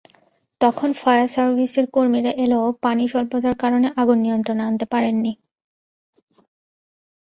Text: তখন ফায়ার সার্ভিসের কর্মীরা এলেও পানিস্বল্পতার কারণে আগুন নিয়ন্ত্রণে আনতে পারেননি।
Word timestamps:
তখন 0.61 0.89
ফায়ার 0.93 1.27
সার্ভিসের 1.27 1.85
কর্মীরা 1.95 2.31
এলেও 2.43 2.65
পানিস্বল্পতার 2.83 3.55
কারণে 3.63 3.87
আগুন 4.01 4.17
নিয়ন্ত্রণে 4.21 4.63
আনতে 4.69 4.85
পারেননি। 4.93 5.31